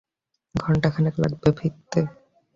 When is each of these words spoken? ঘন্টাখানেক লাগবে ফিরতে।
ঘন্টাখানেক 0.55 1.15
লাগবে 1.19 1.49
ফিরতে। 1.57 1.99